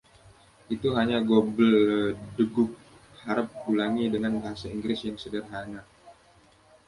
Itu 0.75 0.89
hanya 0.97 1.17
gobbledegook! 1.29 2.71
Harap 3.25 3.47
ulangi 3.71 4.05
dengan 4.15 4.33
bahasa 4.41 4.65
Inggris 4.75 4.99
yang 5.07 5.17
sederhana 5.23 5.81